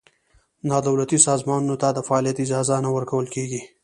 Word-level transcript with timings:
نا 0.69 0.77
دولتي 0.87 1.17
سازمانونو 1.27 1.75
ته 1.81 1.87
د 1.93 1.99
فعالیت 2.07 2.37
اجازه 2.45 2.75
نه 2.85 2.89
ورکول 2.95 3.25
کېږي. 3.35 3.61